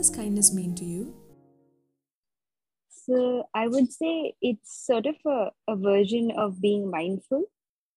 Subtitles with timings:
[0.00, 1.14] does kindness mean to you?
[2.88, 7.44] So I would say it's sort of a, a version of being mindful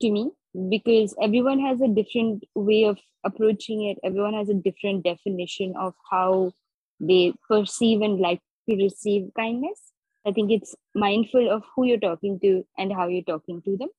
[0.02, 0.32] to me
[0.70, 4.00] because everyone has a different way of approaching it.
[4.04, 6.52] Everyone has a different definition of how
[7.00, 9.80] they perceive and like to receive kindness.
[10.28, 13.90] I think it's mindful of who you're talking to and how you're talking to them,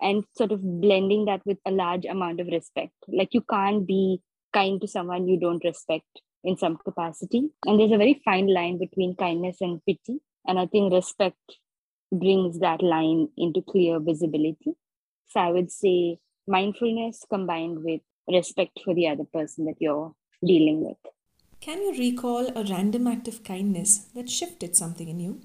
[0.00, 2.94] and sort of blending that with a large amount of respect.
[3.06, 7.50] Like you can't be kind to someone you don't respect in some capacity.
[7.66, 10.20] And there's a very fine line between kindness and pity.
[10.46, 11.58] And I think respect
[12.12, 14.76] brings that line into clear visibility.
[15.28, 20.84] So I would say mindfulness combined with respect for the other person that you're dealing
[20.84, 20.98] with.
[21.60, 25.40] Can you recall a random act of kindness that shifted something in you?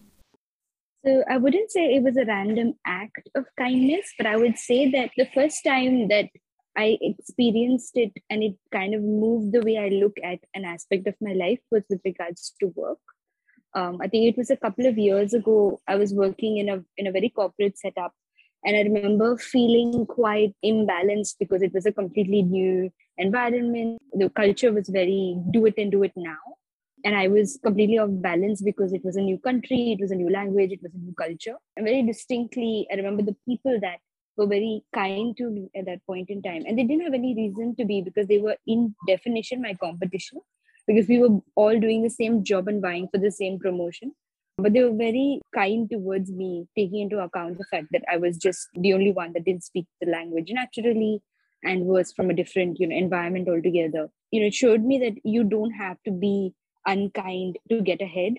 [1.05, 4.91] So I wouldn't say it was a random act of kindness, but I would say
[4.91, 6.29] that the first time that
[6.77, 11.07] I experienced it and it kind of moved the way I look at an aspect
[11.07, 12.99] of my life was with regards to work.
[13.73, 15.79] Um, I think it was a couple of years ago.
[15.87, 18.13] I was working in a in a very corporate setup,
[18.65, 24.01] and I remember feeling quite imbalanced because it was a completely new environment.
[24.13, 26.39] The culture was very do it and do it now.
[27.05, 30.15] And I was completely off balance because it was a new country, it was a
[30.15, 31.55] new language, it was a new culture.
[31.77, 33.99] And very distinctly, I remember the people that
[34.39, 36.63] were very kind to me at that point in time.
[36.65, 40.39] And they didn't have any reason to be because they were, in definition, my competition
[40.87, 44.13] because we were all doing the same job and vying for the same promotion.
[44.57, 48.37] But they were very kind towards me, taking into account the fact that I was
[48.37, 51.21] just the only one that didn't speak the language naturally
[51.63, 55.15] and was from a different you know environment altogether you know it showed me that
[55.23, 56.53] you don't have to be
[56.85, 58.33] unkind to get ahead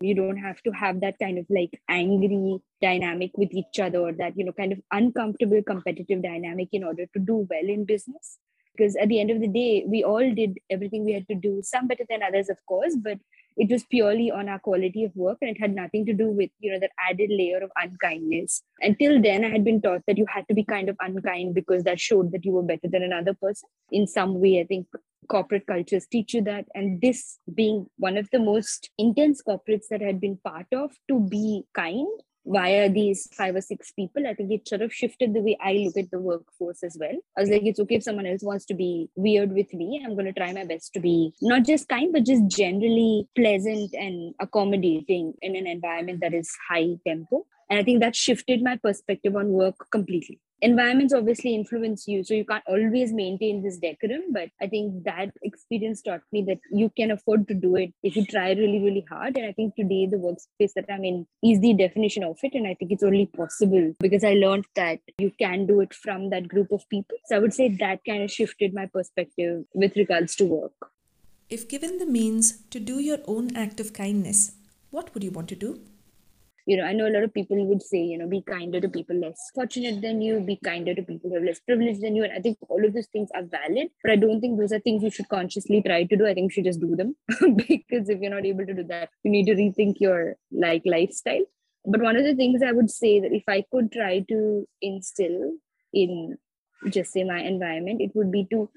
[0.00, 4.36] you don't have to have that kind of like angry dynamic with each other that
[4.36, 8.38] you know kind of uncomfortable competitive dynamic in order to do well in business.
[8.76, 11.60] Because at the end of the day we all did everything we had to do
[11.64, 13.18] some better than others of course but
[13.56, 16.50] it was purely on our quality of work and it had nothing to do with
[16.60, 18.62] you know that added layer of unkindness.
[18.80, 21.82] Until then i had been taught that you had to be kind of unkind because
[21.84, 23.68] that showed that you were better than another person.
[23.90, 24.86] In some way i think
[25.28, 30.02] corporate cultures teach you that and this being one of the most intense corporates that
[30.02, 32.06] I had been part of to be kind
[32.48, 35.72] via these five or six people, I think it sort of shifted the way I
[35.72, 37.14] look at the workforce as well.
[37.36, 40.02] I was like, it's okay if someone else wants to be weird with me.
[40.04, 43.92] I'm going to try my best to be not just kind, but just generally pleasant
[43.94, 47.44] and accommodating in an environment that is high tempo.
[47.70, 50.40] And I think that shifted my perspective on work completely.
[50.60, 55.30] Environments obviously influence you so you can't always maintain this decorum but i think that
[55.44, 59.04] experience taught me that you can afford to do it if you try really really
[59.08, 59.36] hard.
[59.36, 62.66] And i think today the workspace that i'm in is the definition of it and
[62.66, 66.48] i think it's only possible because i learned that you can do it from that
[66.48, 67.16] group of people.
[67.26, 70.90] So i would say that kind of shifted my perspective with regards to work.
[71.48, 74.52] If given the means to do your own act of kindness
[74.90, 75.80] what would you want to do
[76.68, 78.90] you know, I know a lot of people would say, you know, be kinder to
[78.90, 82.24] people less fortunate than you, be kinder to people who have less privilege than you.
[82.24, 84.78] And I think all of those things are valid, but I don't think those are
[84.78, 86.26] things you should consciously try to do.
[86.26, 87.16] I think you should just do them
[87.56, 91.46] because if you're not able to do that, you need to rethink your like lifestyle.
[91.86, 95.54] But one of the things I would say that if I could try to instill
[95.94, 96.36] in
[96.90, 98.68] just say my environment, it would be to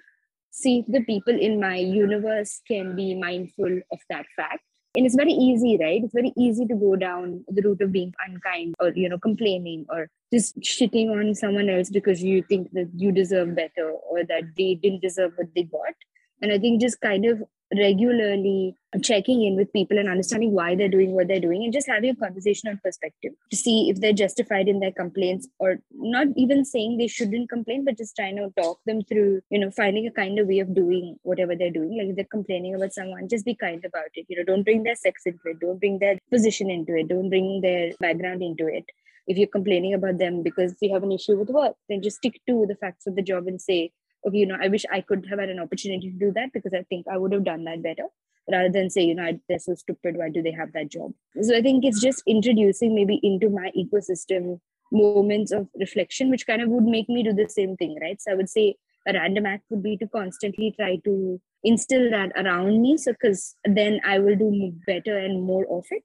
[0.49, 4.63] see if the people in my universe can be mindful of that fact
[4.95, 6.03] and it's very easy right?
[6.03, 9.85] It's very easy to go down the route of being unkind or you know complaining
[9.89, 14.43] or just shitting on someone else because you think that you deserve better or that
[14.57, 15.93] they didn't deserve what they got.
[16.41, 17.41] And i think just kind of
[17.77, 21.87] regularly checking in with people and understanding why they're doing what they're doing and just
[21.87, 26.27] having a conversation on perspective to see if they're justified in their complaints or not
[26.35, 30.05] even saying they shouldn't complain but just trying to talk them through you know finding
[30.07, 31.97] a kind of way of doing whatever they're doing.
[31.97, 34.25] Like if they're complaining about someone just be kind about it.
[34.27, 35.59] You know don't bring their sex into it.
[35.61, 37.07] Don't bring their position into it.
[37.07, 38.85] Don't bring their background into it.
[39.27, 42.41] If you're complaining about them because you have an issue with work then just stick
[42.47, 43.91] to the facts of the job and say
[44.27, 46.73] okay, you know, I wish I could have had an opportunity to do that because
[46.73, 48.03] I think I would have done that better
[48.51, 50.17] rather than say, you know, they're so stupid.
[50.17, 51.13] Why do they have that job?
[51.41, 54.59] So I think it's just introducing maybe into my ecosystem
[54.91, 58.21] moments of reflection, which kind of would make me do the same thing, right?
[58.21, 58.75] So I would say
[59.07, 62.97] a random act would be to constantly try to instill that around me.
[62.97, 66.03] So, because then I will do better and more of it.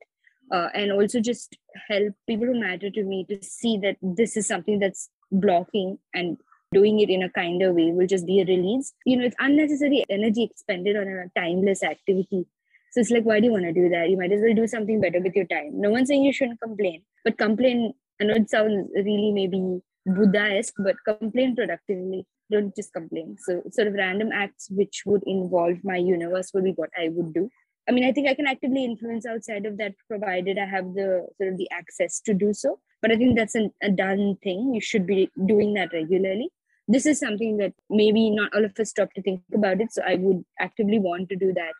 [0.52, 1.56] Uh, and also just
[1.88, 6.38] help people who matter to me to see that this is something that's blocking and
[6.72, 8.92] doing it in a kinder way will just be a release.
[9.04, 12.46] You know, it's unnecessary energy expended on a timeless activity.
[12.92, 14.08] So it's like, why do you want to do that?
[14.08, 15.80] You might as well do something better with your time.
[15.80, 17.92] No one's saying you shouldn't complain, but complain.
[18.20, 22.26] I know it sounds really maybe Buddha-esque, but complain productively.
[22.50, 23.36] Don't just complain.
[23.38, 27.34] So sort of random acts which would involve my universe would be what I would
[27.34, 27.50] do.
[27.88, 31.26] I mean, I think I can actively influence outside of that, provided I have the
[31.36, 32.80] sort of the access to do so.
[33.02, 34.74] But I think that's an, a done thing.
[34.74, 36.50] You should be doing that regularly.
[36.88, 39.92] This is something that maybe not all of us stop to think about it.
[39.92, 41.72] So I would actively want to do that.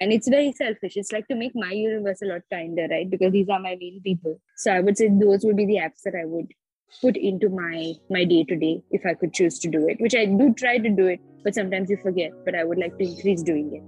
[0.00, 0.96] And it's very selfish.
[0.96, 3.08] It's like to make my universe a lot kinder, right?
[3.08, 4.40] Because these are my main people.
[4.56, 6.52] So I would say those would be the apps that I would
[7.00, 10.14] put into my my day to day if I could choose to do it, which
[10.14, 12.32] I do try to do it, but sometimes you forget.
[12.44, 13.82] But I would like to increase doing it.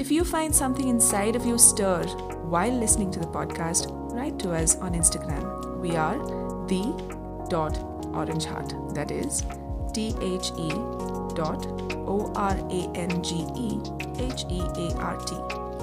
[0.00, 2.04] If you find something inside of you stir
[2.54, 5.80] while listening to the podcast, write to us on Instagram.
[5.80, 6.16] We are
[6.68, 7.17] the
[7.48, 7.78] dot
[8.14, 8.74] orange heart.
[8.94, 9.42] That is
[9.92, 10.68] T H E
[11.34, 11.66] dot
[12.06, 13.80] O R A N G E
[14.18, 15.36] H E A R T.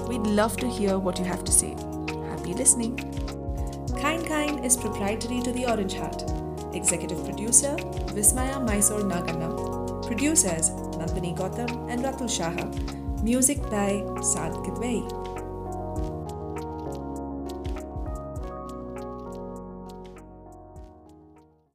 [0.08, 1.74] We'd love to hear what you have to say.
[2.30, 2.96] Happy listening.
[4.00, 6.22] Kind Kind is proprietary to the Orange Heart.
[6.74, 7.74] Executive producer
[8.14, 10.06] Vismaya Mysore Naganna.
[10.06, 12.66] Producers Nandini Gautam and Ratul Saha.
[13.22, 15.35] Music by Saad Kidwai.